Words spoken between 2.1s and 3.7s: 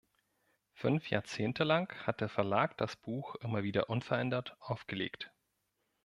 der Verlag das Buch immer